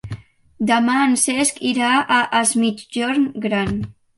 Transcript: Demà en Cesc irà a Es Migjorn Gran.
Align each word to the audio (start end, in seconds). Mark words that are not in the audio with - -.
Demà 0.69 0.95
en 1.09 1.13
Cesc 1.25 1.61
irà 1.73 1.91
a 2.17 2.17
Es 2.41 2.55
Migjorn 2.63 3.29
Gran. 3.49 3.79